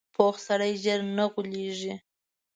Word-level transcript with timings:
پوخ 0.15 0.35
سړی 0.47 0.71
ژر 0.83 0.99
نه 1.17 1.25
غولېږي 1.31 1.93